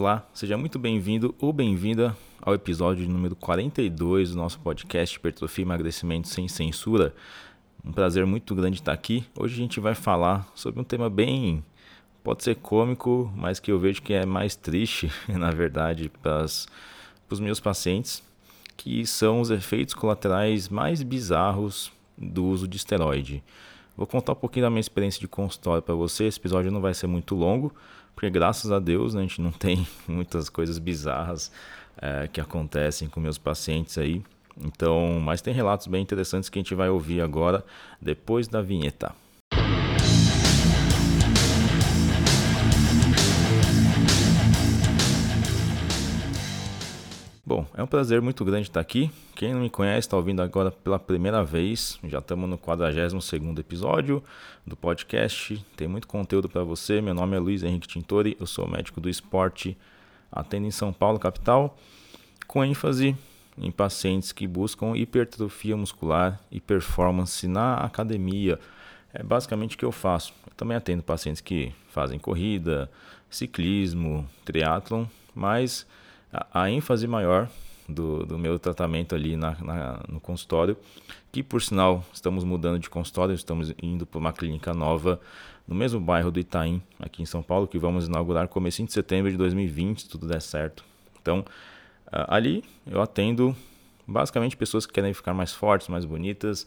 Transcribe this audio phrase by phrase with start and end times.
[0.00, 5.66] Olá, seja muito bem-vindo ou bem-vinda ao episódio número 42 do nosso podcast Hipertrofia e
[5.66, 7.14] Emagrecimento Sem Censura.
[7.84, 9.26] Um prazer muito grande estar aqui.
[9.38, 11.62] Hoje a gente vai falar sobre um tema bem,
[12.24, 17.38] pode ser cômico, mas que eu vejo que é mais triste, na verdade, para os
[17.38, 18.22] meus pacientes,
[18.78, 23.44] que são os efeitos colaterais mais bizarros do uso de esteroide.
[23.98, 26.24] Vou contar um pouquinho da minha experiência de consultório para você.
[26.24, 27.70] Esse episódio não vai ser muito longo,
[28.20, 31.50] porque graças a Deus né, a gente não tem muitas coisas bizarras
[31.96, 34.22] é, que acontecem com meus pacientes aí.
[34.62, 37.64] Então, mas tem relatos bem interessantes que a gente vai ouvir agora
[37.98, 39.14] depois da vinheta.
[47.50, 49.10] Bom, é um prazer muito grande estar aqui.
[49.34, 51.98] Quem não me conhece, está ouvindo agora pela primeira vez.
[52.04, 53.12] Já estamos no 42
[53.58, 54.22] episódio
[54.64, 55.66] do podcast.
[55.76, 57.00] Tem muito conteúdo para você.
[57.00, 59.76] Meu nome é Luiz Henrique Tintori, eu sou médico do esporte,
[60.30, 61.76] atendo em São Paulo, capital,
[62.46, 63.16] com ênfase
[63.58, 68.60] em pacientes que buscam hipertrofia muscular e performance na academia.
[69.12, 70.32] É basicamente o que eu faço.
[70.46, 72.88] Eu também atendo pacientes que fazem corrida,
[73.28, 75.04] ciclismo, triatlon,
[75.34, 75.84] mas
[76.32, 77.48] a, a ênfase maior
[77.88, 80.76] do, do, meu tratamento ali na, na, no consultório,
[81.32, 85.20] que por sinal estamos mudando de consultório, estamos indo para uma clínica nova
[85.66, 89.30] no mesmo bairro do Itaim, aqui em São Paulo, que vamos inaugurar começo de setembro
[89.30, 90.84] de 2020, se tudo der certo.
[91.22, 91.44] Então,
[92.10, 93.54] ali eu atendo
[94.06, 96.66] basicamente pessoas que querem ficar mais fortes, mais bonitas,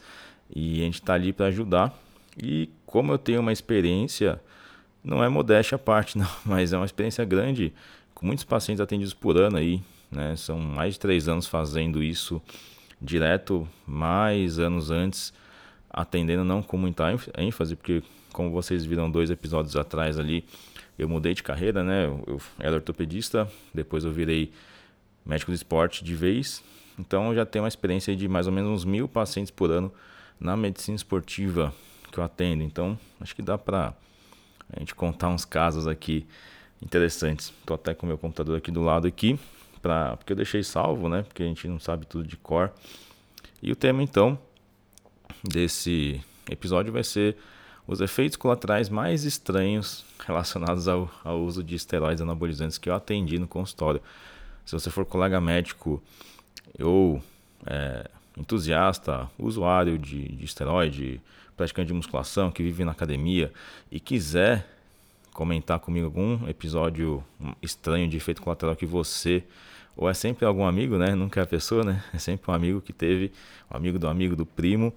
[0.56, 1.94] e a gente está ali para ajudar.
[2.42, 4.42] E como eu tenho uma experiência,
[5.04, 7.74] não é modéstia à parte, não, mas é uma experiência grande
[8.24, 10.36] muitos pacientes atendidos por ano aí, né?
[10.38, 12.42] São mais de três anos fazendo isso
[13.02, 15.34] direto, mais anos antes,
[15.90, 18.02] atendendo não com muita ênfase, porque
[18.32, 20.46] como vocês viram dois episódios atrás ali,
[20.98, 22.06] eu mudei de carreira, né?
[22.26, 24.52] Eu era ortopedista, depois eu virei
[25.26, 26.64] médico de esporte de vez,
[26.98, 29.92] então eu já tenho uma experiência de mais ou menos uns mil pacientes por ano
[30.40, 31.74] na medicina esportiva
[32.12, 32.64] que eu atendo.
[32.64, 33.94] Então acho que dá para
[34.72, 36.26] a gente contar uns casos aqui
[36.84, 37.54] interessantes.
[37.60, 39.40] Estou até com o meu computador aqui do lado aqui,
[39.82, 41.24] pra, porque eu deixei salvo, né?
[41.24, 42.72] Porque a gente não sabe tudo de cor.
[43.62, 44.38] E o tema então
[45.44, 47.38] desse episódio vai ser
[47.88, 53.40] os efeitos colaterais mais estranhos relacionados ao, ao uso de esteroides anabolizantes que eu atendi
[53.40, 54.02] no consultório.
[54.66, 56.02] Se você for colega médico
[56.80, 57.22] ou
[57.66, 61.22] é, entusiasta, usuário de, de esteroide,
[61.58, 63.52] praticante de musculação, que vive na academia
[63.92, 64.66] e quiser
[65.34, 67.24] comentar comigo algum episódio
[67.62, 69.44] estranho de efeito colateral que você
[69.96, 71.14] ou é sempre algum amigo, né?
[71.14, 72.04] Nunca é a pessoa, né?
[72.14, 73.32] É sempre um amigo que teve,
[73.72, 74.94] um amigo do amigo do primo.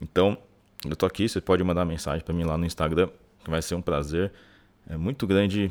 [0.00, 0.36] Então,
[0.84, 3.08] eu tô aqui, você pode mandar mensagem para mim lá no Instagram,
[3.42, 4.32] que vai ser um prazer.
[4.88, 5.70] É muito grande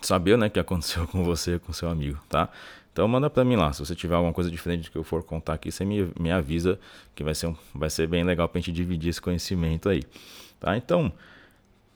[0.00, 2.48] saber, né, o que aconteceu com você, com seu amigo, tá?
[2.92, 5.54] Então manda para mim lá, se você tiver alguma coisa diferente que eu for contar
[5.54, 6.78] aqui, você me, me avisa
[7.14, 10.02] que vai ser, um, vai ser bem legal pra gente dividir esse conhecimento aí,
[10.58, 10.76] tá?
[10.76, 11.12] Então,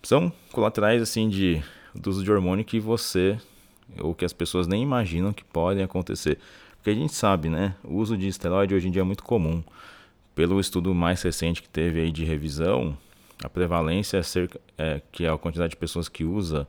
[0.09, 1.63] são colaterais assim de
[1.95, 3.39] do uso de hormônio que você
[3.99, 6.39] ou que as pessoas nem imaginam que podem acontecer.
[6.77, 7.75] Porque a gente sabe, né?
[7.85, 9.63] O uso de esteroide hoje em dia é muito comum.
[10.35, 12.97] Pelo estudo mais recente que teve aí de revisão,
[13.43, 16.67] a prevalência é cerca, é, que é a quantidade de pessoas que usa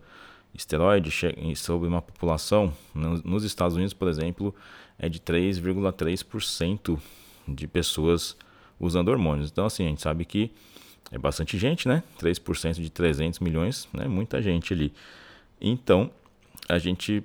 [0.53, 1.11] esteroide
[1.57, 4.55] sobre uma população, nos Estados Unidos, por exemplo,
[4.97, 6.97] é de 3,3%
[7.45, 8.37] de pessoas
[8.79, 9.51] usando hormônios.
[9.51, 10.51] Então, assim, a gente sabe que
[11.11, 12.03] é bastante gente, né?
[12.19, 14.07] 3% de 300 milhões, né?
[14.07, 14.93] Muita gente ali.
[15.61, 16.09] Então,
[16.67, 17.23] a gente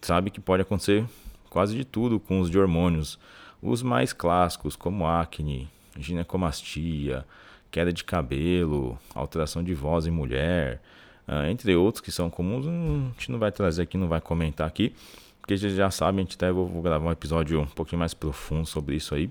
[0.00, 1.04] sabe que pode acontecer
[1.48, 3.18] quase de tudo com os de hormônios.
[3.62, 7.24] Os mais clássicos, como acne, ginecomastia,
[7.70, 10.80] queda de cabelo, alteração de voz em mulher,
[11.26, 12.70] uh, entre outros que são comuns, a
[13.12, 14.94] gente não vai trazer aqui, não vai comentar aqui,
[15.40, 18.14] porque vocês já sabem, a gente até vou, vou gravar um episódio um pouquinho mais
[18.14, 19.30] profundo sobre isso aí.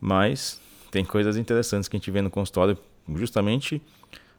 [0.00, 0.60] Mas
[0.90, 2.78] tem coisas interessantes que a gente vê no consultório,
[3.14, 3.80] justamente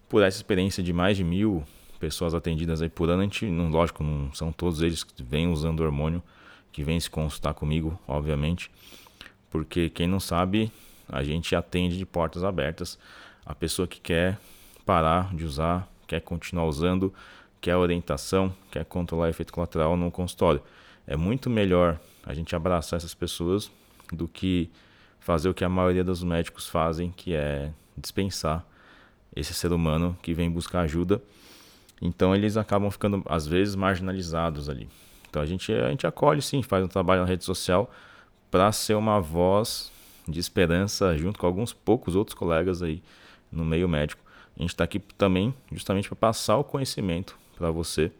[0.09, 1.63] por essa experiência de mais de mil
[2.00, 3.22] pessoas atendidas aí por ano.
[3.22, 6.22] A gente, não, lógico, não são todos eles que vêm usando hormônio,
[6.72, 8.69] que vêm se consultar comigo, obviamente,
[9.50, 10.72] porque quem não sabe,
[11.10, 13.00] a gente atende de portas abertas
[13.45, 14.38] a pessoa que quer
[14.86, 17.13] parar de usar, quer continuar usando,
[17.62, 20.62] quer orientação, quer controlar efeito colateral no consultório.
[21.06, 23.72] É muito melhor a gente abraçar essas pessoas
[24.12, 24.69] do que
[25.27, 28.65] fazer o que a maioria dos médicos fazem, que é dispensar
[29.35, 31.21] esse ser humano que vem buscar ajuda.
[32.01, 34.88] Então eles acabam ficando às vezes marginalizados ali.
[35.29, 37.91] Então a gente a gente acolhe sim, faz um trabalho na rede social
[38.50, 39.91] para ser uma voz
[40.25, 43.03] de esperança junto com alguns poucos outros colegas aí
[43.51, 44.24] no meio médico.
[44.57, 48.13] A gente está aqui também justamente para passar o conhecimento para você,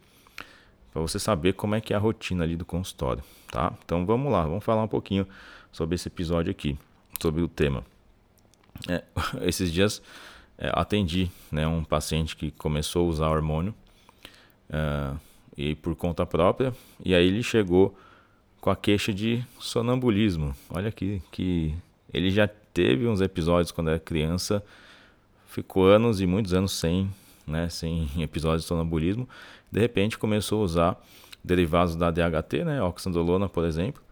[0.92, 3.72] para você saber como é que é a rotina ali do consultório, tá?
[3.82, 5.26] Então vamos lá, vamos falar um pouquinho
[5.72, 6.76] sobre esse episódio aqui,
[7.20, 7.84] sobre o tema.
[8.88, 9.02] É,
[9.42, 10.02] esses dias
[10.56, 13.74] é, atendi né, um paciente que começou a usar hormônio
[14.70, 15.12] é,
[15.56, 16.72] e por conta própria,
[17.04, 17.96] e aí ele chegou
[18.60, 20.54] com a queixa de sonambulismo.
[20.70, 21.74] Olha aqui que
[22.12, 24.62] ele já teve uns episódios quando era criança,
[25.46, 27.10] ficou anos e muitos anos sem,
[27.46, 29.28] né, sem episódios de sonambulismo.
[29.70, 31.04] De repente começou a usar
[31.42, 34.02] derivados da DHT, né, oxandrolona, por exemplo,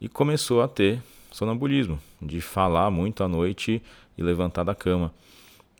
[0.00, 3.82] e começou a ter sonambulismo, de falar muito à noite
[4.16, 5.12] e levantar da cama.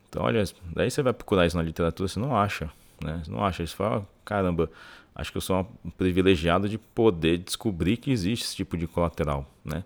[0.09, 0.43] Então, olha,
[0.75, 2.71] daí você vai procurar isso na literatura, você não acha,
[3.03, 3.21] né?
[3.25, 4.71] Você não acha, você fala, caramba,
[5.15, 9.49] acho que eu sou um privilegiado de poder descobrir que existe esse tipo de colateral,
[9.65, 9.85] né?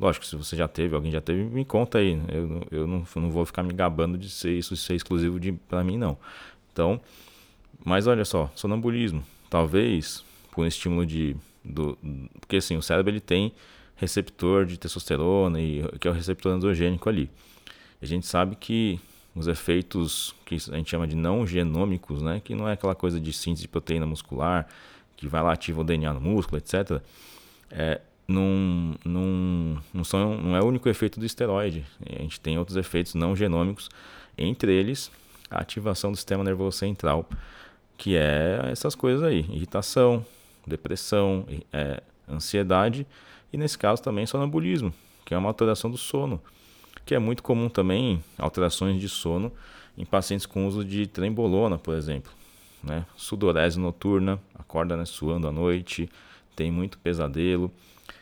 [0.00, 2.20] Lógico, se você já teve, alguém já teve, me conta aí.
[2.28, 5.38] Eu, eu não, não vou ficar me gabando de ser isso ser exclusivo
[5.68, 6.18] para mim, não.
[6.72, 7.00] Então,
[7.84, 9.24] mas olha só, sonambulismo.
[9.48, 11.36] Talvez por um estímulo de.
[11.64, 11.96] Do,
[12.40, 13.52] porque assim, o cérebro ele tem
[13.96, 17.30] receptor de testosterona, e, que é o receptor androgênico ali.
[18.00, 18.98] A gente sabe que
[19.34, 23.20] os efeitos que a gente chama de não genômicos, né, que não é aquela coisa
[23.20, 24.66] de síntese de proteína muscular,
[25.16, 27.00] que vai lá ativa o DNA no músculo, etc.
[27.70, 31.84] É, não, não, não, são, não é o único efeito do esteroide.
[32.04, 33.88] A gente tem outros efeitos não genômicos,
[34.36, 35.10] entre eles
[35.50, 37.28] a ativação do sistema nervoso central,
[37.96, 40.24] que é essas coisas aí: irritação,
[40.66, 43.06] depressão, é, ansiedade
[43.52, 44.92] e, nesse caso, também sonambulismo,
[45.24, 46.40] que é uma alteração do sono
[47.04, 49.52] que é muito comum também alterações de sono
[49.96, 52.32] em pacientes com uso de trembolona, por exemplo.
[52.82, 53.04] Né?
[53.16, 56.08] Sudorese noturna, acorda né, suando à noite,
[56.56, 57.70] tem muito pesadelo.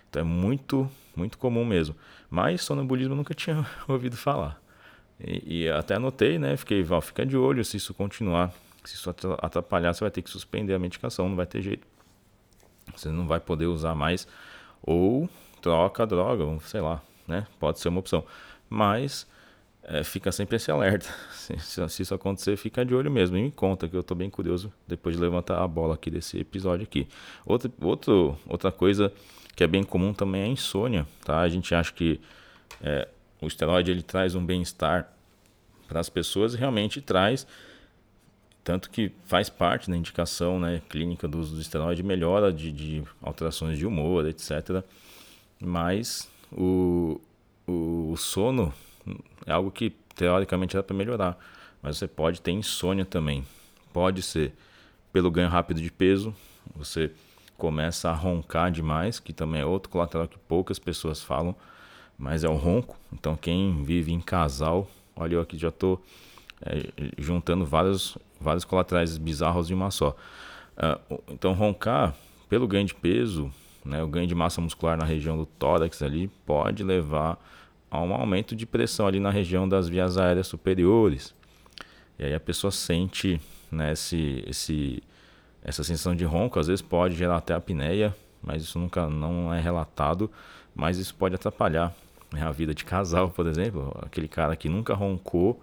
[0.09, 1.95] Então é muito, muito comum mesmo.
[2.29, 4.61] Mas sonambulismo eu nunca tinha ouvido falar.
[5.23, 6.57] E, e até anotei, né?
[6.57, 8.53] Fiquei, Val, fica de olho se isso continuar.
[8.85, 9.11] Se isso
[9.41, 11.87] atrapalhar, você vai ter que suspender a medicação, não vai ter jeito.
[12.97, 14.27] Você não vai poder usar mais.
[14.91, 15.29] Ou
[15.61, 17.47] troca droga, sei lá, né?
[17.59, 18.25] Pode ser uma opção
[18.71, 19.27] mas
[19.83, 21.09] é, fica sempre esse alerta.
[21.59, 23.37] Se, se, isso acontecer, fica de olho mesmo.
[23.37, 26.39] E me conta que eu estou bem curioso depois de levantar a bola aqui desse
[26.39, 27.09] episódio aqui.
[27.45, 29.13] Outra, outro, outra coisa
[29.57, 31.09] que é bem comum também é a insônia.
[31.25, 31.41] Tá?
[31.41, 32.21] A gente acha que
[32.81, 33.09] é,
[33.43, 35.13] o esteroide ele traz um bem-estar
[35.89, 37.45] para as pessoas e realmente traz.
[38.63, 43.03] Tanto que faz parte da indicação né, clínica do uso do esteroide, melhora de, de
[43.23, 44.85] alterações de humor, etc.
[45.61, 47.21] Mas o,
[47.67, 48.73] o, sono
[49.47, 51.39] é algo que teoricamente dá para melhorar,
[51.83, 53.45] mas você pode ter insônia também.
[53.93, 54.53] Pode ser
[55.13, 56.35] pelo ganho rápido de peso,
[56.75, 57.11] você
[57.57, 61.55] começa a roncar demais, que também é outro colateral que poucas pessoas falam,
[62.19, 62.97] mas é o ronco.
[63.13, 66.03] Então quem vive em casal, olha eu aqui já estou
[66.65, 70.17] é, juntando vários, vários colaterais bizarros em uma só.
[70.77, 72.15] Uh, então roncar
[72.49, 73.53] pelo ganho de peso,
[73.85, 77.39] né, o ganho de massa muscular na região do tórax ali pode levar
[77.91, 81.35] a um aumento de pressão ali na região das vias aéreas superiores.
[82.19, 83.41] E aí a pessoa sente
[83.71, 85.03] né, esse, esse,
[85.63, 89.61] essa sensação de ronco, às vezes pode gerar até apneia, mas isso nunca não é
[89.61, 90.31] relatado,
[90.75, 91.95] mas isso pode atrapalhar
[92.33, 93.97] né, a vida de casal, por exemplo.
[94.03, 95.63] Aquele cara que nunca roncou,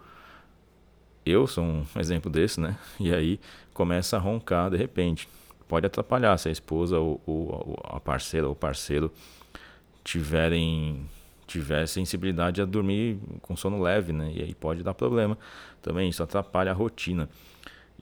[1.30, 2.78] eu sou um exemplo desse, né?
[3.00, 3.40] E aí
[3.74, 5.28] começa a roncar de repente.
[5.68, 9.12] Pode atrapalhar se a esposa ou, ou a parceira ou parceiro
[10.04, 11.06] tiverem
[11.46, 14.32] tiver sensibilidade a dormir com sono leve, né?
[14.36, 15.38] E aí pode dar problema
[15.82, 17.30] também, isso atrapalha a rotina.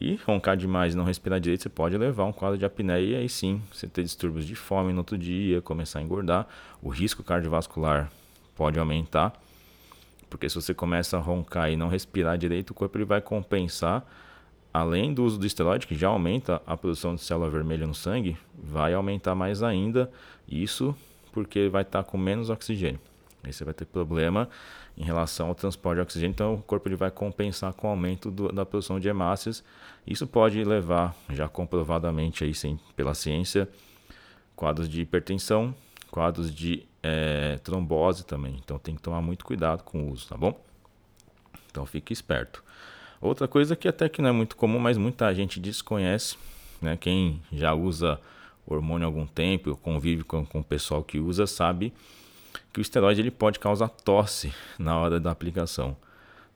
[0.02, 3.16] E roncar demais e não respirar direito, você pode levar um quadro de apneia e
[3.16, 6.48] aí sim, você ter distúrbios de fome no outro dia, começar a engordar,
[6.82, 8.12] o risco cardiovascular
[8.56, 9.34] pode aumentar,
[10.36, 14.06] porque se você começa a roncar e não respirar direito, o corpo ele vai compensar,
[14.74, 18.38] além do uso do esteroide, que já aumenta a produção de célula vermelha no sangue,
[18.54, 20.12] vai aumentar mais ainda,
[20.46, 20.94] isso
[21.32, 23.00] porque vai estar com menos oxigênio.
[23.46, 24.50] Aí você vai ter problema
[24.98, 28.30] em relação ao transporte de oxigênio, então o corpo ele vai compensar com o aumento
[28.30, 29.64] do, da produção de hemácias.
[30.06, 33.70] Isso pode levar, já comprovadamente aí sim, pela ciência,
[34.54, 35.74] quadros de hipertensão,
[36.16, 38.56] quadros de é, trombose também.
[38.64, 40.58] Então tem que tomar muito cuidado com o uso, tá bom?
[41.70, 42.64] Então fique esperto.
[43.20, 46.38] Outra coisa que até que não é muito comum, mas muita gente desconhece,
[46.82, 46.96] né?
[46.96, 48.18] Quem já usa
[48.66, 51.92] hormônio há algum tempo, convive com, com o pessoal que usa, sabe
[52.72, 55.98] que o esteroide ele pode causar tosse na hora da aplicação.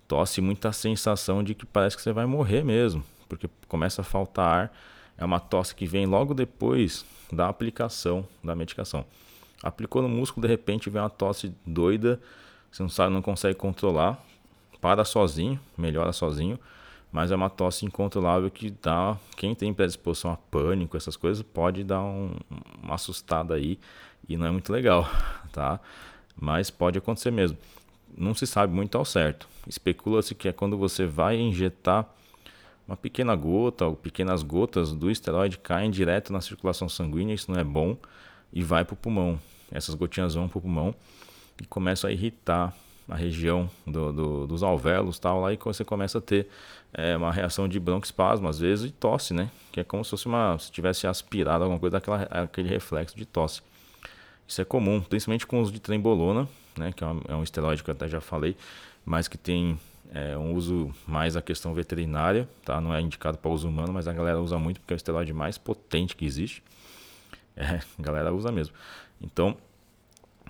[0.07, 4.61] Tosse, muita sensação de que parece que você vai morrer mesmo, porque começa a faltar
[4.61, 4.77] ar.
[5.17, 9.05] É uma tosse que vem logo depois da aplicação da medicação.
[9.63, 12.19] Aplicou no músculo, de repente vem uma tosse doida,
[12.71, 14.23] você não sabe, não consegue controlar,
[14.79, 16.57] para sozinho, melhora sozinho,
[17.11, 19.17] mas é uma tosse incontrolável que dá.
[19.35, 22.35] Quem tem predisposição a pânico, essas coisas, pode dar um,
[22.81, 23.79] uma assustada aí
[24.27, 25.09] e não é muito legal,
[25.51, 25.79] tá?
[26.39, 27.57] Mas pode acontecer mesmo.
[28.17, 29.47] Não se sabe muito ao certo.
[29.67, 32.07] Especula-se que é quando você vai injetar
[32.87, 37.59] uma pequena gota ou pequenas gotas do esteroide caem direto na circulação sanguínea, isso não
[37.59, 37.95] é bom,
[38.51, 39.39] e vai para o pulmão.
[39.71, 40.95] Essas gotinhas vão para o pulmão
[41.61, 42.73] e começam a irritar
[43.07, 46.47] a região do, do, dos alvéolos tal, lá e você começa a ter
[46.93, 49.49] é, uma reação de broncoespasmo, às vezes, e tosse, né?
[49.71, 50.57] Que é como se fosse uma.
[50.59, 53.61] se tivesse aspirado alguma coisa daquela, aquele reflexo de tosse.
[54.47, 56.91] Isso é comum, principalmente com o uso de trembolona, né?
[56.91, 58.55] Que é um, é um esteroide que eu até já falei,
[59.05, 59.79] mas que tem
[60.13, 62.79] é, um uso mais a questão veterinária, tá?
[62.81, 65.33] Não é indicado para uso humano, mas a galera usa muito porque é o esteroide
[65.33, 66.63] mais potente que existe.
[67.59, 68.73] É, a galera usa mesmo.
[69.21, 69.57] Então,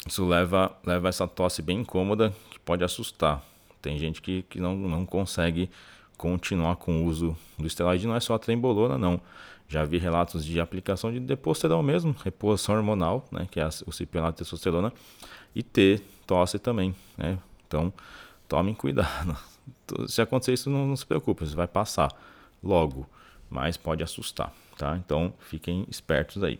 [0.07, 3.43] isso leva, leva essa tosse bem incômoda que pode assustar.
[3.81, 5.71] Tem gente que, que não, não consegue
[6.17, 9.19] continuar com o uso do esteroide, não é só a trembolona, não.
[9.67, 14.33] Já vi relatos de aplicação de deposterol mesmo, reposição hormonal, né, que é o cipionato
[14.33, 14.91] de testosterona,
[15.55, 16.95] e ter tosse também.
[17.17, 17.37] Né?
[17.67, 17.93] Então,
[18.47, 19.37] tomem cuidado.
[20.07, 22.11] Se acontecer isso, não, não se preocupe, você vai passar
[22.63, 23.07] logo,
[23.49, 24.53] mas pode assustar.
[24.77, 24.97] Tá?
[24.97, 26.59] Então, fiquem espertos aí.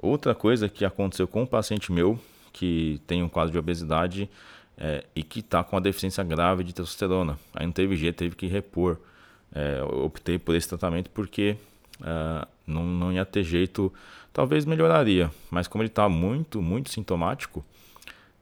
[0.00, 2.18] Outra coisa que aconteceu com um paciente meu
[2.52, 4.28] que tem um quadro de obesidade
[4.76, 7.38] é, e que está com uma deficiência grave de testosterona.
[7.54, 8.98] Aí não teve jeito, teve que repor.
[9.52, 11.56] É, optei por esse tratamento porque
[12.02, 13.92] é, não, não ia ter jeito.
[14.32, 17.64] Talvez melhoraria, mas como ele está muito, muito sintomático,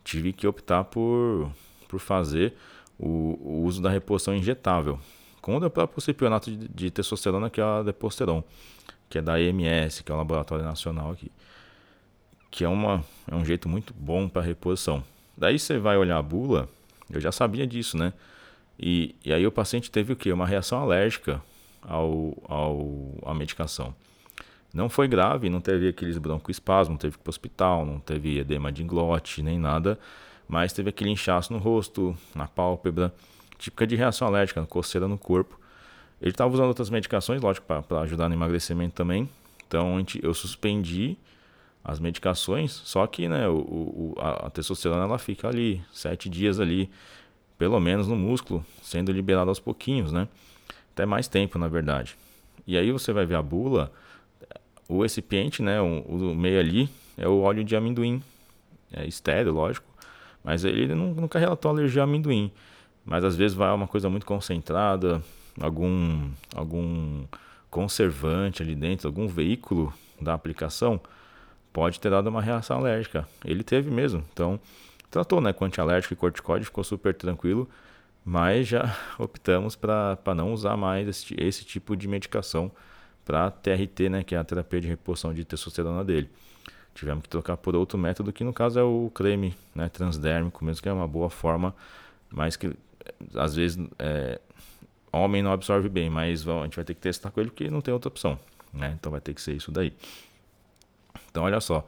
[0.05, 1.51] tive que optar por,
[1.89, 2.55] por fazer
[2.99, 4.99] o, o uso da reposição injetável
[5.41, 8.45] com o próprio cipionato de, de testosterona, que é a Deposteron,
[9.09, 11.31] que é da EMS, que é o Laboratório Nacional aqui
[12.51, 15.03] que é, uma, é um jeito muito bom para reposição.
[15.37, 16.69] Daí você vai olhar a bula,
[17.11, 18.13] eu já sabia disso, né?
[18.79, 20.33] E, e aí o paciente teve o quê?
[20.33, 21.43] Uma reação alérgica
[21.83, 23.95] ao, ao, à medicação.
[24.73, 27.99] Não foi grave, não teve aqueles broncoespasmos, não teve que ir para o hospital, não
[27.99, 29.99] teve edema de glote, nem nada,
[30.47, 33.13] mas teve aquele inchaço no rosto, na pálpebra,
[33.57, 35.59] típica de reação alérgica, coceira no corpo.
[36.21, 39.29] Ele estava usando outras medicações, lógico, para ajudar no emagrecimento também.
[39.67, 41.17] Então eu suspendi
[41.85, 46.91] as medicações, só que né, o, o, a, testosterona ela fica ali, sete dias ali,
[47.57, 50.29] pelo menos no músculo, sendo liberada aos pouquinhos, né?
[50.93, 52.17] Até mais tempo, na verdade.
[52.67, 53.93] E aí você vai ver a bula,
[54.89, 58.23] o recipiente, né, o, o meio ali, é o óleo de amendoim.
[58.93, 59.87] É estéreo, lógico,
[60.43, 62.51] mas ele nunca relatou alergia a amendoim.
[63.05, 65.23] Mas às vezes vai uma coisa muito concentrada,
[65.61, 67.25] algum, algum
[67.71, 71.01] conservante ali dentro, algum veículo da aplicação,
[71.73, 73.29] pode ter dado uma reação alérgica.
[73.45, 74.25] Ele teve mesmo.
[74.33, 74.59] Então,
[75.11, 77.69] tratou né, com antialérgico e corticóide, ficou super tranquilo,
[78.25, 82.71] mas já optamos para não usar mais esse, esse tipo de medicação
[83.25, 86.31] para TRT, né, que é a terapia de reposição de testosterona dele.
[86.95, 90.83] Tivemos que trocar por outro método, que no caso é o creme né, transdérmico, mesmo
[90.83, 91.75] que é uma boa forma,
[92.31, 92.75] mas que
[93.35, 94.41] às vezes é,
[95.13, 97.81] homem não absorve bem, mas a gente vai ter que testar com ele porque não
[97.81, 98.39] tem outra opção.
[98.73, 98.95] Né?
[98.99, 99.93] Então vai ter que ser isso daí.
[101.31, 101.85] Então, olha só,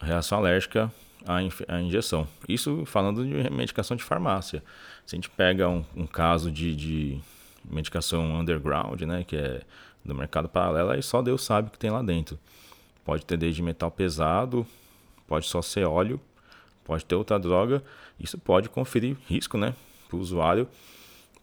[0.00, 0.92] reação alérgica
[1.26, 2.26] à, à injeção.
[2.48, 4.62] Isso falando de medicação de farmácia.
[5.04, 7.20] Se a gente pega um, um caso de, de,
[7.64, 9.62] medicação underground, né, que é
[10.04, 12.38] do mercado paralelo, aí só Deus sabe o que tem lá dentro.
[13.04, 14.66] Pode ter desde metal pesado,
[15.26, 16.20] pode só ser óleo,
[16.84, 17.82] pode ter outra droga.
[18.18, 19.74] Isso pode conferir risco, né,
[20.08, 20.68] para o usuário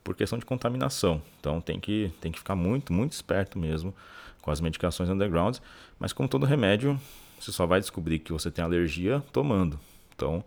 [0.08, 1.22] por questão de contaminação.
[1.38, 3.94] Então tem que, tem que ficar muito, muito esperto mesmo
[4.42, 5.58] com as medicações underground,
[6.00, 6.98] mas como todo remédio,
[7.38, 9.78] você só vai descobrir que você tem alergia tomando.
[10.16, 10.42] Então,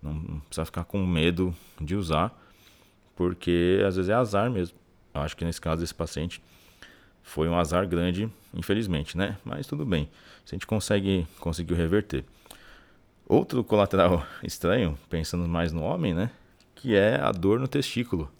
[0.00, 2.32] não precisa ficar com medo de usar,
[3.16, 4.78] porque às vezes é azar mesmo.
[5.12, 6.40] Eu acho que nesse caso desse paciente
[7.20, 9.36] foi um azar grande, infelizmente, né?
[9.44, 10.08] Mas tudo bem.
[10.44, 12.24] Se a gente consegue conseguiu reverter.
[13.26, 16.30] Outro colateral estranho, pensando mais no homem, né?
[16.76, 18.30] Que é a dor no testículo.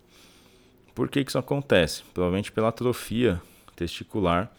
[0.95, 2.03] Por que, isso acontece?
[2.13, 3.41] Provavelmente pela atrofia
[3.77, 4.51] testicular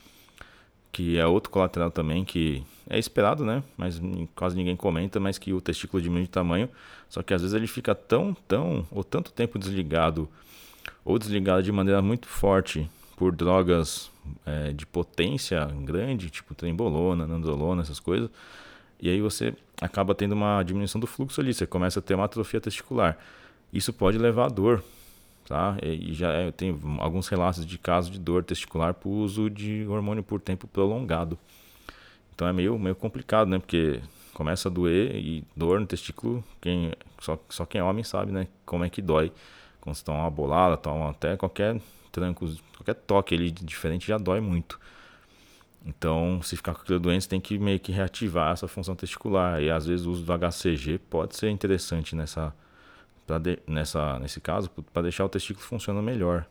[0.92, 3.64] que é outro colateral também que é esperado, né?
[3.78, 4.02] Mas
[4.36, 6.70] quase ninguém comenta, mas que o testículo diminui de tamanho,
[7.08, 10.28] só que às vezes ele fica tão, tão ou tanto tempo desligado
[11.06, 14.12] ou desligado de maneira muito forte por drogas
[14.46, 18.30] é, de potência grande, tipo trembolona, nandrolona, essas coisas,
[19.00, 22.26] e aí você acaba tendo uma diminuição do fluxo ali, você começa a ter uma
[22.26, 23.18] atrofia testicular.
[23.74, 24.84] Isso pode levar a dor,
[25.52, 25.78] tá?
[25.84, 30.24] E já é, tem alguns relatos de casos de dor testicular por uso de hormônio
[30.24, 31.38] por tempo prolongado.
[32.34, 33.60] Então é meio, meio complicado, né?
[33.60, 34.00] Porque
[34.34, 38.48] começa a doer e dor no testículo, quem, só, só quem é homem sabe, né?
[38.66, 39.30] Como é que dói.
[39.82, 41.82] Quando você toma uma bolada, toma até qualquer
[42.14, 44.80] trancos, qualquer toque ali diferente já dói muito.
[45.86, 49.62] Então, se ficar com aquilo doente, tem que meio que reativar essa função testicular.
[49.62, 52.54] E às vezes o uso do HCG pode ser interessante nessa,
[53.40, 56.46] de, nessa nesse caso, para deixar o testículo funcionando melhor.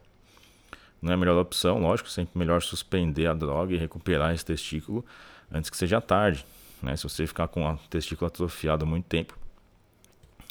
[1.01, 5.05] Não é a melhor opção, lógico, sempre melhor suspender a droga e recuperar esse testículo
[5.51, 6.45] antes que seja tarde.
[6.83, 6.97] Né?
[6.97, 9.37] Se você ficar com o testículo atrofiado há muito tempo,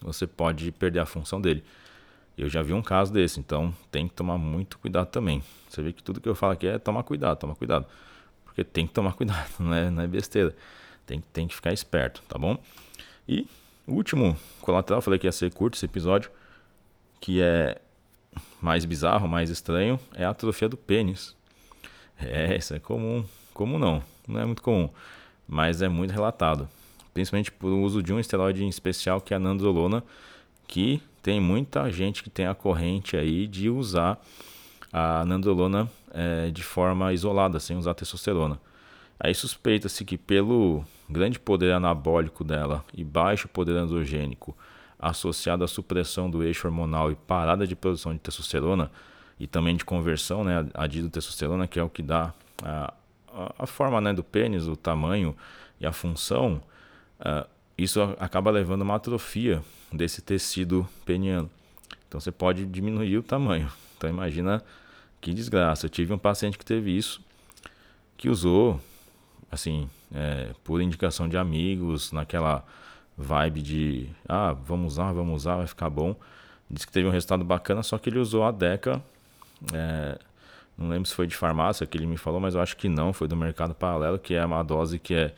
[0.01, 1.63] você pode perder a função dele.
[2.38, 5.43] Eu já vi um caso desse, então tem que tomar muito cuidado também.
[5.69, 7.86] Você vê que tudo que eu falo aqui é tomar cuidado, tomar cuidado.
[8.45, 10.55] Porque tem que tomar cuidado, não é, não é besteira.
[11.05, 12.57] Tem, tem que ficar esperto, tá bom?
[13.27, 13.48] E
[13.89, 16.31] o último colateral, falei que ia ser curto esse episódio,
[17.19, 17.79] que é
[18.62, 21.36] mais bizarro, mais estranho, é a atrofia do pênis.
[22.17, 23.24] É, isso é comum.
[23.53, 24.89] Comum não, não é muito comum,
[25.48, 26.67] mas é muito relatado.
[27.13, 30.03] Principalmente por uso de um esteroide em especial, que é a nandrolona,
[30.67, 34.22] que tem muita gente que tem a corrente aí de usar
[34.93, 38.60] a nandrolona é, de forma isolada, sem usar testosterona.
[39.20, 44.56] Aí suspeita-se que pelo grande poder anabólico dela e baixo poder androgênico,
[44.98, 48.92] associado à supressão do eixo hormonal e parada de produção de testosterona
[49.40, 52.34] e também de conversão, né, a testosterona, que é o que dá
[52.64, 52.94] a,
[53.58, 55.36] a, forma né, do pênis, o tamanho
[55.80, 56.62] e a função,
[57.20, 57.48] uh,
[57.78, 61.50] isso acaba levando a uma atrofia desse tecido peniano.
[62.08, 63.72] Então você pode diminuir o tamanho.
[63.98, 64.62] Então imagina
[65.22, 65.86] que desgraça.
[65.86, 67.22] Eu tive um paciente que teve isso,
[68.18, 68.82] que usou,
[69.51, 72.63] assim, é, por indicação de amigos, naquela
[73.18, 76.15] vibe de, ah, vamos usar, vamos usar, vai ficar bom.
[76.70, 79.01] Disse que teve um resultado bacana, só que ele usou a Deca,
[79.74, 80.18] é,
[80.77, 83.12] não lembro se foi de farmácia que ele me falou, mas eu acho que não,
[83.12, 85.34] foi do mercado paralelo, que é uma dose que é,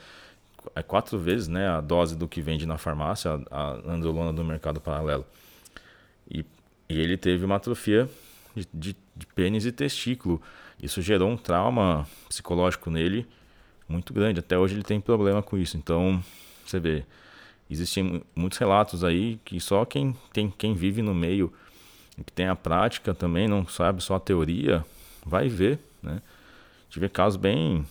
[0.75, 4.44] é quatro vezes né, a dose do que vende na farmácia, a, a androlona do
[4.44, 5.25] mercado paralelo.
[6.30, 6.46] E,
[6.88, 8.08] e ele teve uma atrofia
[8.56, 10.39] de, de, de pênis e testículo.
[10.82, 13.27] Isso gerou um trauma psicológico nele
[13.91, 14.39] muito grande.
[14.39, 15.77] Até hoje ele tem problema com isso.
[15.77, 16.24] Então,
[16.65, 17.03] você vê,
[17.69, 21.51] existem muitos relatos aí que só quem, tem, quem vive no meio,
[22.25, 24.86] que tem a prática também, não sabe só a teoria,
[25.25, 25.80] vai ver.
[26.01, 26.21] Né?
[26.89, 27.86] Tive casos bem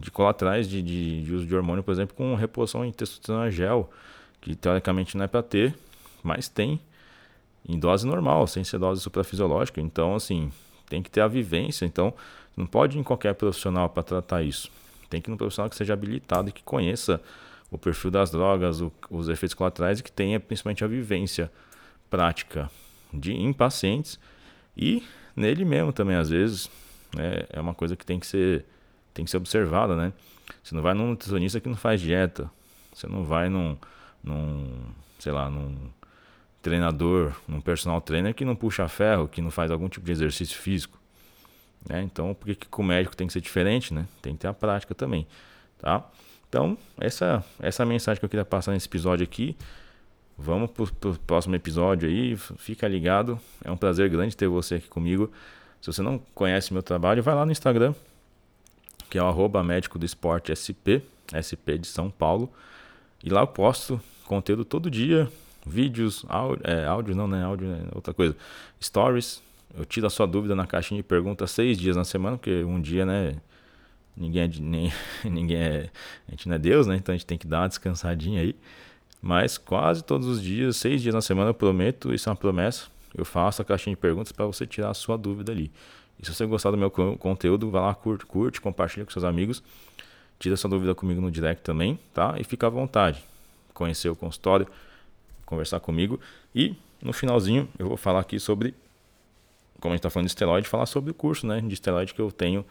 [0.00, 3.90] de colaterais de, de, de uso de hormônio, por exemplo, com reposição em testosterona gel,
[4.40, 5.74] que teoricamente não é para ter,
[6.22, 6.80] mas tem
[7.68, 9.80] em dose normal, sem ser dose suprafisiológica.
[9.80, 10.50] Então, assim,
[10.88, 11.84] tem que ter a vivência.
[11.84, 12.12] Então,
[12.56, 14.70] não pode ir em qualquer profissional para tratar isso.
[15.14, 17.20] Tem que ir num profissional que seja habilitado e que conheça
[17.70, 21.52] o perfil das drogas, o, os efeitos colaterais e que tenha principalmente a vivência
[22.10, 22.68] prática
[23.12, 24.18] de, em pacientes
[24.76, 25.04] e
[25.36, 26.68] nele mesmo também, às vezes.
[27.16, 28.64] É, é uma coisa que tem que ser,
[29.12, 30.12] tem que ser observada, né?
[30.60, 32.50] Você não vai num nutricionista que não faz dieta.
[32.92, 33.76] Você não vai num,
[34.20, 34.82] num
[35.20, 35.76] sei lá, num
[36.60, 40.58] treinador, um personal trainer que não puxa ferro, que não faz algum tipo de exercício
[40.58, 40.98] físico.
[41.88, 42.02] Né?
[42.02, 43.92] Então, por que, que com o médico tem que ser diferente?
[43.92, 44.06] Né?
[44.22, 45.26] Tem que ter a prática também.
[45.78, 46.04] Tá?
[46.48, 49.56] Então, essa, essa é mensagem que eu queria passar nesse episódio aqui.
[50.36, 52.36] Vamos para o próximo episódio aí.
[52.36, 53.38] Fica ligado.
[53.64, 55.30] É um prazer grande ter você aqui comigo.
[55.80, 57.94] Se você não conhece meu trabalho, vai lá no Instagram,
[59.10, 62.50] que é o arroba médico do esporte SP, SP de São Paulo.
[63.22, 65.30] E lá eu posto conteúdo todo dia,
[65.66, 67.44] vídeos, áudio, é, áudio não, né?
[67.44, 68.34] Áudio é outra coisa.
[68.82, 69.42] Stories.
[69.76, 72.80] Eu tiro a sua dúvida na caixinha de perguntas seis dias na semana, porque um
[72.80, 73.36] dia, né?
[74.16, 74.92] Ninguém é, nem,
[75.24, 75.90] ninguém é,
[76.28, 76.96] a gente não é Deus, né?
[76.96, 78.54] Então a gente tem que dar uma descansadinha aí.
[79.20, 82.86] Mas quase todos os dias, seis dias na semana, eu prometo, isso é uma promessa.
[83.16, 85.70] Eu faço a caixinha de perguntas para você tirar a sua dúvida ali.
[86.18, 89.62] E se você gostar do meu conteúdo, vai lá, curte, curte, compartilha com seus amigos.
[90.38, 92.34] Tira sua dúvida comigo no direct também, tá?
[92.38, 93.24] E fica à vontade.
[93.72, 94.66] Conhecer o consultório
[95.44, 96.18] conversar comigo.
[96.54, 98.74] E no finalzinho eu vou falar aqui sobre,
[99.84, 102.20] como a gente está falando de esteroide, falar sobre o curso né, de esteroide que
[102.20, 102.64] eu tenho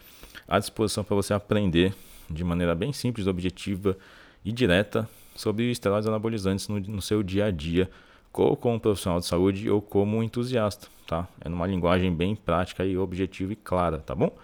[0.47, 1.93] à disposição para você aprender
[2.27, 3.95] de maneira bem simples, objetiva
[4.43, 7.87] e direta sobre esteroides anabolizantes no, no seu dia a dia,
[8.33, 11.27] ou como profissional de saúde ou como entusiasta, tá?
[11.39, 14.35] É numa linguagem bem prática e objetiva e clara, tá bom?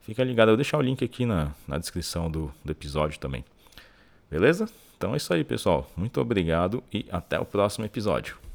[0.00, 3.44] Fica ligado, eu vou deixar o link aqui na, na descrição do, do episódio também.
[4.28, 4.68] Beleza?
[4.96, 5.88] Então é isso aí, pessoal.
[5.96, 8.45] Muito obrigado e até o próximo episódio.